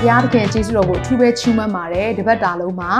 [0.00, 2.90] ဘုရားသခင်ကျေးဇူးတော်ကိုအထူးပဲချီးမွမ်းပါတယ်တပတ်တာလုံးမှာ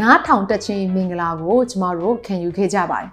[0.00, 3.08] နားထောင်တက်ခြင်းမင်္ဂလာကိုကျမတို့ခံယူခဲ့ကြပါတယ်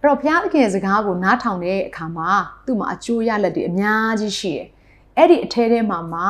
[0.00, 2.30] အဲ့တော့ဘုရားသခင်ရဲ့စကားကိုနားထောင်တဲ့အခါမှာ
[2.66, 4.66] သူ့မှာအကျိုးရလဒ်တွေအများကြီးရှိတယ်
[5.16, 6.22] အဲ့ဒီအထဲထဲမှာမှ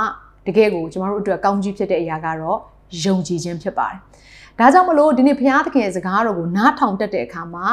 [0.47, 2.59] တကယ်ကိုကျမတို့အတွက်ကောင်းကြီးဖြစ်တဲ့အရာကတော့
[3.05, 3.99] ယုံကြည်ခြင်းဖြစ်ပါတယ်
[4.59, 7.67] ဒါကြောင့်မလို့ဒီနေ့ဘုရားသခင်ရဲ့စကားတော်ကိုနားထောင်တတ်တဲ့အခါမှာ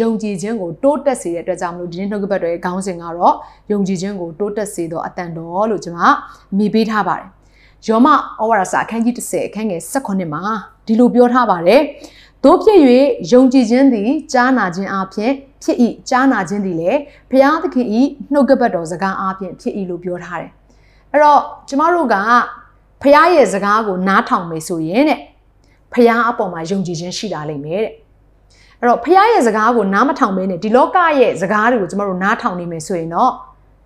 [0.00, 3.34] ယုံကြည်ခြင်းကိုတိုးတက်စေတဲ့အတွက်ကြောင့်မလို့ဒီနေ့နှုတ်ကပတ်တော်ရဲ့ခေါင်းစဉ်ကတော့
[3.70, 6.00] ယုံကြည်ခြင်းကိုတိုးတက်စေသောအတန်တော်လို့ကျွန်မ
[6.58, 7.28] မိပေးထားပါတယ်။
[7.86, 10.42] ယောမဩဝါဒစာအခန်းကြီး30အခန်းငယ်18မှာ
[10.86, 11.80] ဒီလိုပြောထားပါတယ်။
[12.44, 12.78] တို့ဖြစ်၍
[13.32, 15.32] ယုံကြည်ခြင်းသည်ကြားနာခြင်းအပြင်
[15.62, 15.76] ဖြစ်၏
[16.08, 16.98] ကြားနာခြင်းသည်လည်း
[17.30, 17.86] ဘုရားသခင်၏
[18.32, 20.50] နှုတ်ကပတ်တော်စကားအပြင်ဖြစ်၏လို့ပြောထားတယ်။
[21.12, 22.16] အဲ့တော့ကျမတို့က
[23.02, 25.20] ဘုရားရဲ့စကားကိုနားထောင်မယ်ဆိုရင်တဲ့
[25.92, 27.92] ဖះအပေါ်မှာယုံကြည်ခြင်းရှိတာလိမ့်မယ်တဲ့
[28.80, 33.30] အဲ့တော့ဖះရဲ့စကားကိုနားမထောင်ဘဲနဲ့ဒီလောကရဲ့စကားတွေကိုကျမတို့နားထောင်နေမယ်ဆိုရင်တော့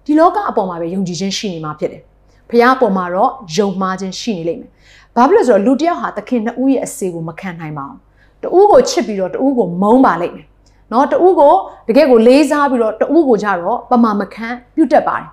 [0.06, 2.02] ဒီလောကအပေါ်မှာပဲယုံကြည်ခြင်းရှိနေမှာဖြစ်တယ်
[2.50, 4.70] ဖះအပေါ်မှာတော့ယုံမှားခြင်းရှိနေလိမ့်မယ်
[5.16, 7.98] ဘာဖြစ်လို့ဆိုတော့လူတစ်ယောက်ဟာသခင်နှစ်ဦးရဲ့အစေကိုမခံနိုင်ပါဘူး
[8.42, 10.46] တူးကိုချစ်ပြီးတော့တူးကိုမုန်းပါလိမ့်မယ်
[10.92, 11.54] နော်တူးကို
[11.88, 15.28] တကယ်ကိုလေးစားပြီးတော့တူးကိုကြတော့ပမာမခံပြုတ်တက်ပါတယ်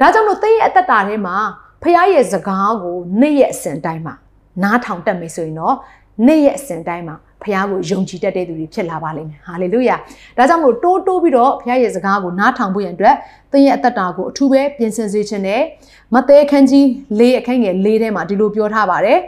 [0.00, 1.36] ဒါကြောင့်လို့သိရဲ့အသက်တာထဲမှာ
[1.82, 4.14] ဖះရဲ့စကားကိုနေ့ရက်အစဉ်တိုင်းမှာ
[4.62, 5.76] နားထောင်တတ်မယ်ဆိုရင်တော့
[6.26, 9.95] နေ့ရက်အစဉ်တိုင်းမှာ ဖခင်ကိုယုံကြည်တတ်တဲ့သူတွေဖြစ်လာပါလိမ့်မယ်ဟာလေလုယာ
[10.37, 13.15] ဒါကြောင့်မို့တိုးတိုးပြီးတော့ဖခင်ရဲ့စကားကိုနားထောင်ဖို့ရန်အတွက်
[13.51, 15.61] သင်ရဲ့အသက်တာကိုအထူးပဲပြင်ဆင်စေခြင်းနဲ့
[16.13, 16.85] မဿဲခန်းကြီး
[17.19, 19.19] ၄အခန်းငယ်၄ထဲမှာဒီလိုပြောထားပါတယ်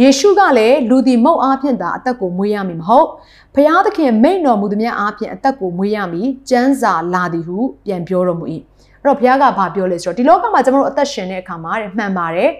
[0.00, 3.08] ယေရှုကလည်းလူသည်မုတ်အားဖြင့်သာအသက်ကိုမွေးရမည်မဟုတ်
[3.54, 8.44] ဖျားသခင်မိန့်တော်မူသည်များအားဖြင့်အသက်ကိုမွေးရမည်ကျမ်းစာလာသည်ဟုပြန်ပြောတော်မူ၏
[9.02, 12.50] အဲ့တော့ဘုရားကဘာပြောလဲဆိုတော့ဒီလောကမှာကျွန်တော်တို့အသက်ရှင်တဲ့အခါမှာတဲ့မှန်ပါတယ်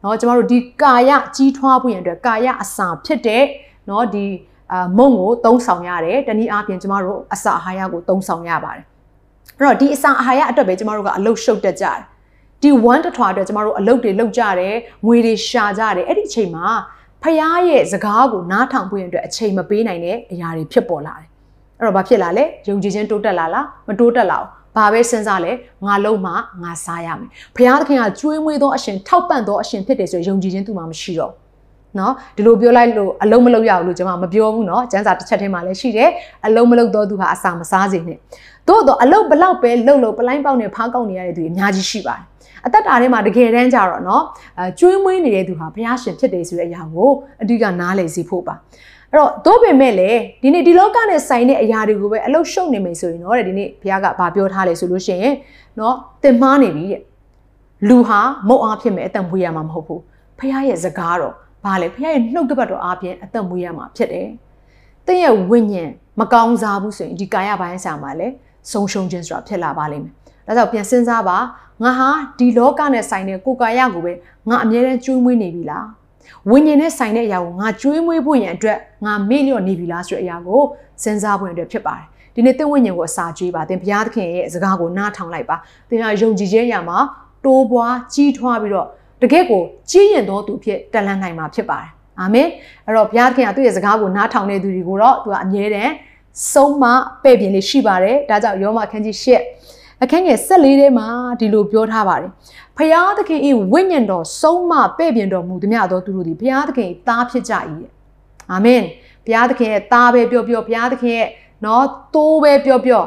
[0.00, 3.42] เนาะကျမတို့ဒီကာယကြီးထွားဖို့ရန်အတွက်ကာယအစာဖြစ်တဲ့
[3.86, 4.24] เนาะဒီ
[4.72, 8.84] အာမုံကိုသုံးဆောင်ရတယ်တနည်းအားဖြင့်ကျမတို့အစာအာဟာရကိုသုံးဆောင်ရပါတယ်
[9.58, 11.98] အဲ့တော့ဒီအစာအာဟာရအတွက်ပဲကျမတို့ကအလုတ်ရှုပ်တက်ကြတယ်
[12.62, 14.74] ဒီ1တထွာအတွက်ကျမတို့အလုတ်တွေလုပ်ကြတယ်
[15.06, 16.66] ငွေတွေရှာကြတယ်အဲ့ဒီအချိန်မှာ
[17.22, 17.28] ဖះ
[17.68, 21.28] ရဲ့စကားကိုနားထောင်ဖို့ရန်အတွက်အချိန်မပေးနိုင်တဲ့အရာတွေဖြစ်ပေါ်လာတယ်
[21.78, 25.52] အဲ့တော့ဘာဖြစ်လာလဲယုံကြည်ခြင်းတိုးတက်လာလားမတိုးတက်လာဘူးဘာပဲစဉ်းစားလဲ
[25.86, 26.32] ငါလုံးမှ
[26.62, 31.32] ငါစားရမယ်ဘုရားသခင်ကကျွေးမွေးသောအရှင်ထောက်ပံ့သောအရှင်ဖြစ်တယ်ဆိုရင်ယုံကြည်ခြင်းသူမှမရှိတော့
[31.98, 36.10] နော်ဒီလိုပြောလိုက်လို့အလုံးမလုံးရဘူးလို့ကျွန်မမပြောဘူးเนาะကျမ်းစာတစ်ချက်ထဲမှာလည်းရှိတယ်
[36.46, 38.18] အလုံးမလုံးသောသူဟာအစာမစားစေနဲ့
[38.68, 42.24] သို့တော့အလုံးဘလောက်ပဲလှုပ်လို့ပလိုင်းပေါက်နဲ့ဖားကောက်နေရတဲ့သူအများကြီးရှိပါတယ်
[42.66, 44.22] အသက်တာထဲမှာတကယ်တမ်းကြတော့เนาะ
[44.58, 47.10] အဲကျွေးမွေးနေတဲ့သူဟာဘုရားရှင်ဖြစ်တယ်ဆိုတဲ့အရာကို
[47.42, 48.54] အဓိကနားလည်စေဖို့ပါ
[49.12, 50.10] အဲ့တော့သို့ပင်မဲ့လေ
[50.42, 55.34] ဒီနေ့ဒီလောကနဲ့ဆိုင်တဲ့အရာတွေကိုပဲအလုရှုံနေမယ်ဆိုရင်တော့တဲ့ဒီနေ့ဘုရားကဗာပြောထားလေဆိုလို့ရှိရင်
[55.76, 57.02] เนาะတင်မားနေပြီတဲ့
[57.88, 60.02] လူဟာမုတ်အားဖြစ်မယ်အတန်မွေးရမှာမဟုတ်ဘူး
[60.38, 64.27] ဘုရားရဲ့စကားတော့ ဘာလဲဘုရားရဲ့နှုတ်ကပတ်တော်အားဖြင့်အသက်မွေးရမှာဖြစ်တယ်။
[65.07, 65.89] တင့်ရဲ့ဝိညာဉ်
[66.19, 68.33] မကောင်းစားဘူးဆိုရင်ဒီကာယပိုင်းဆိုင်မှာလည်း
[68.71, 70.13] ဆုံးရှုံးခြင်းဆိုတာဖြစ်လာပါလိမ့်မယ်။
[70.47, 71.37] ဒါကြောင့်ပြန်စဉ်းစားပါ
[71.83, 74.13] ငါဟာဒီလောကနဲ့ဆိုင်တဲ့ကိုယ်ကာယကိုပဲ
[74.49, 75.85] ငါအမြဲတမ်းကျွေးမွေးနေပြီလား။
[76.49, 80.61] ဝိညာဉ်နဲ့ဆိုင်တဲ့အရာကိုငါကျွေးမွေးဖို့ရန်အတွက်ငါမေ့လျော့နေပြီလားဆိုတဲ့အရာကို
[81.03, 82.05] စဉ်းစားဖို့အတွက်ဖြစ်ပါတယ်။
[82.35, 85.55] ဒီနေ့သင်ဝိညာဉ်ကိုအစာကျွေးပါသင်ဘုရားသခင်ရဲ့စကားကိုနားထောင်လိုက်ပါ
[85.89, 86.97] သင်ကယုံကြည်ခြင်းအရာမှာ
[87.45, 88.87] တိုးပွားကြီးထွားပြီးတော့
[89.21, 91.89] တကယ့်ကိုကြီးရင်တော်သူဖြစ်တက်လန်းနိုင်မှာဖြစ်ပါတယ်
[92.19, 92.47] အာမင်
[92.85, 95.93] အဲ့တော့ဘုရားသခင်ကသူ့ရဲ့စကားကိုနားထောင်တဲ့သူတွေကိုတော့သူကအမြဲတမ်း
[96.53, 96.83] ဆုံးမ
[97.23, 99.35] ပဲ့ပြင်လေးရှိပါတယ်ဒါကြောင့်ယောမခန်းကြီး၈
[100.03, 101.07] အခန်းငယ်၁၄ထဲမှာ
[101.39, 102.31] ဒီလိုပြောထားပါတယ်
[102.77, 107.53] ဖျားသခင်ဤဝိညာဉ်တော်ဆုံးမပဲ့ပြင်တော်မူသည်များသောသူတို့သည်ဘုရားသခင်ဤသားဖြစ်ကြ၏
[108.51, 108.81] အာမင်
[109.25, 111.27] ဘုရားသခင်ရဲ့သားပဲပြောပြောဘုရားသခင်ရဲ့
[111.65, 113.03] နော်တိုးပဲပြောပြော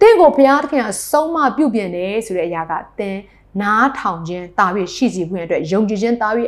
[0.00, 3.16] တင့်ကိုဘုရားသခင်ကဆုံးမပြုပြင်တယ်ဆိုတဲ့အရာကသင်
[3.61, 4.65] နားထောင်ခြင်းတာ၍
[4.95, 6.29] ရှိစီဖို့ရအတွက်ယုံကြည်ခြင်းတာ၍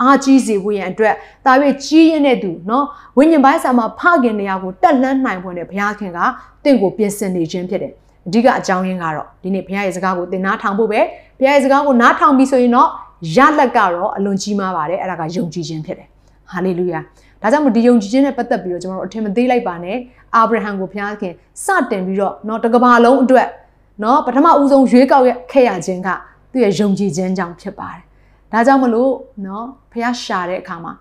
[0.00, 1.14] အားကြီးစေဖို့ရန်အတွက်
[1.46, 1.52] တာ၍
[1.84, 2.84] ကြီးရင်တဲ့သူเนาะ
[3.16, 6.18] ဝိညာဉ်ပိုင်းဆိုင်မှာဖခင်တရားကိုတက်လှမ်းနိုင်ဖို့နဲ့ဘုရားခင်က
[6.64, 7.92] တင့်ကိုပြင်ဆင်နေခြင်းဖြစ်တယ်
[8.26, 11.00] အဓိကအကြောင်းရင်းကတော့ဒီနေ့ဘုရားရဲ့စကားကိုသင်နားထောင်ဖို့ပဲ
[11.38, 12.88] ဘုရားရဲ့စကားကိုနားထောင်ပြီးဆိုရင်တော့
[13.36, 16.08] ရလက်ကတော့အလွန်ကြီးမားပါတယ်အဲ့ဒါကယုံကြည်ခြင်းဖြစ်တယ်
[16.50, 17.00] ဟာလေလုယာ
[17.42, 19.96] ဒါကြောင့်မို့ဒီယုံကြည်ခြင်းနဲ့ပတ်သက်ပြီးတော့ကျွန်တော်တို့အထင်မသေးလိုက်ပါနဲ့
[20.34, 21.32] အာဗြဟံကိုဘုရားခင်
[21.64, 23.48] စတင်ပြီးတော့เนาะတကဘာလုံးအတွက်
[24.00, 26.08] เนาะပထမဦးဆုံးရွေးကောက်ရခဲ့ရခြင်းက
[26.51, 28.01] သူ့ရဲ့ယုံကြည်ခြင်းကြောင့်ဖြစ်ပါတယ်။
[28.51, 29.11] ဒါကြောင့်မလို့
[29.45, 30.93] နော်ဖះရှာတဲ့အခါမှာ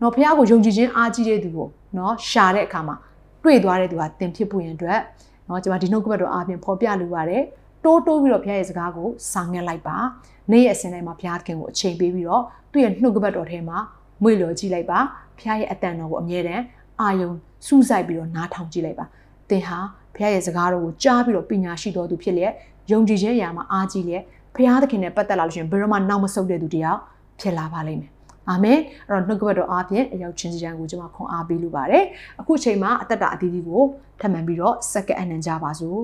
[0.00, 1.68] နော်ဖះကိုယုံကြည်ခြင်းအားကြီးတဲ့သူကို
[1.98, 2.96] နော်ရှာတဲ့အခါမှာ
[3.42, 5.00] တွေ့သွားတဲ့သူဟာသင်ဖြစ်ဖို့ရန်အတွက်
[5.48, 7.42] နော်ကျွန်မဒီနှုတ်ကပတ်တော်အားဖြင့်ဖော်ပြလိုပါတယ်။
[7.84, 9.96] တိုးတိုးပြီးတော့ဖះရဲ့စကားကိုစာငတ်လိုက်ပါ။
[10.50, 12.42] နေ့ရဲ့အစဉ်တိုင်းမှာဖះခင်ကိုအချိန်ပေးပြီးတော့
[12.72, 13.78] သူ့ရဲ့နှုတ်ကပတ်တော်ထဲမှာ
[14.22, 14.98] မွေလျော်ကြည့်လိုက်ပါ။
[15.38, 16.62] ဖះရဲ့အတန်တော်ကိုအမြဲတမ်း
[17.00, 17.30] အာယုံ
[17.66, 19.06] စူးစိုက်ပြီးတော့နားထောင်ကြည့်လိုက်ပါ။
[19.50, 19.78] သင်ဟာ
[20.14, 22.52] ဖះရဲ့စကားတော်ကိုကြားပြီးတော့ပညာရှိတော်သူဖြစ်လျက်
[22.90, 24.22] ယုံကြည်ခြင်းအရာမှာအားကြီးလျက်
[24.54, 27.00] ဘုရားသခင်နဲ့ပတ်သက်လာလို့ရှိရင်ဘယ်တော့မှနောက်မဆုတ်တဲ့သူတယောက်
[27.40, 28.12] ဖြစ်လာပါလိမ့်မယ်
[28.48, 32.04] အာမင်အဲ့တော့နှုတ်ကပတ်တော်အားဖြင့်အရောက်ချင်းစီတန်းကိုကျွန်မခွန်အားပေးလိုပါတယ်
[32.40, 33.82] အခုချိန်မှာအသက်တာအသီးသီးကို
[34.20, 36.02] ထပ်မံပြီးတော့စက္ကန့်အနှံကြပါစို့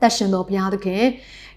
[0.00, 1.04] သက်ရှင်တော်ဘုရားသခင်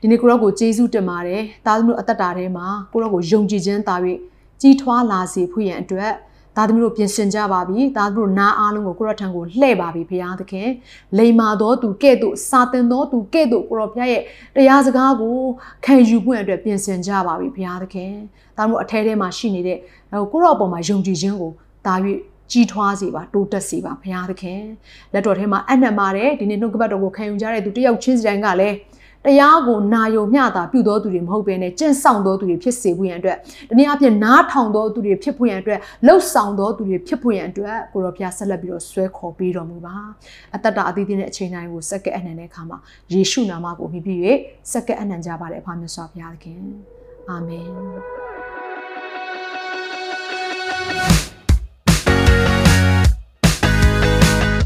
[0.02, 3.96] ဒီနေ့ကိုရောကိုကျေးဇူးတင်ပါတယ်သားသမီးတို့အသက်တာထဲမှာကိုရောကိုယုံကြည်ခြင်းတာ၍
[4.62, 6.12] ကြီးထွားလာစေဖို့ရန်အတွက်
[6.56, 10.70] သားသမီးတို့ပြင်ဆင်ကြပါပြီသားသမီးတို့နားအားလုံးကိုကိုရထံကိုလှည့်ပါပြီဘုရားသခင်
[11.18, 14.22] လိမ္မာတော်သူကဲ့သို့စာတင်တော်သူကဲ့သို့ကိုရောဘုရားရဲ့
[14.56, 15.38] တရားစကားကို
[15.86, 18.12] ခံယူဖို့အတွက်ပြင်ဆင်ကြပါပြီဘုရားသခင်
[18.58, 19.78] သားသမီးတို့အထဲထဲမှာရှိနေတဲ့
[20.32, 21.52] ကိုရောအပေါ်မှာယုံကြည်ခြင်းကို
[21.86, 21.96] တာ၍
[22.52, 24.62] ကြီးထွားစေပါတိုးတက်စေပါဘုရားသခင်
[25.14, 28.76] လက်တော်ထဲမှာအနက်ပါတယ်ဒီနေ့နှုတ်ကပတ်တော်ကိုခံယူကြတဲ့သူတယောက်ချင်းစီတိုင်းကလည်း
[29.26, 33.38] တရားကိုနာယုံမျှတာပြုတော်သူတွေမဟုတ်ဘဲနဲ့ကျင့်ဆောင်တော်သူတွေဖြစ်စေဖို့ရန်အတွက်
[33.70, 39.96] ဒီနေ့အပြင်နားထောင်တော်သူတွေဖြစ်ဖို့ရန်အတွက်လှုပ်ဆောင်တော်သူတွေဖြစ်ဖို့ရန်အတွက်ကိုရောဘုရားဆက်လက်ပြီးတော့ဆွဲခေါ်ပေးတော်မူပါ
[40.56, 42.78] အသက်တာအသီးသီးနဲ့အချိန်တိုင်းကိုစက္ကန့်အနှံတဲ့အခါမှာ
[43.14, 44.20] ယေရှုနာမကိုမြည်ပြီး၍
[44.72, 46.60] စက္ကန့်အနှံကြပါလေအဖမြတ်စွာဘုရားသခင်
[47.30, 47.68] အာမင်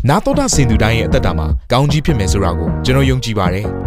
[0.09, 3.67] နာတော်တာစင်သူတိုင်းရဲ့အသက်တာမှာကောင်းကြီးဖြစ်မယ်ဆိုတာကိုကျွန်တော်ယုံကြည်ပါတယ်။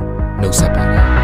[0.41, 1.20] နှုတ်ဆက်ပါတယ်